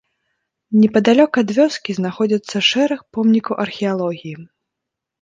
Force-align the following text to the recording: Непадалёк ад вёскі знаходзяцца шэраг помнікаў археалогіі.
Непадалёк 0.81 1.33
ад 1.43 1.49
вёскі 1.59 1.97
знаходзяцца 1.99 2.65
шэраг 2.71 3.07
помнікаў 3.19 3.65
археалогіі. 3.69 4.35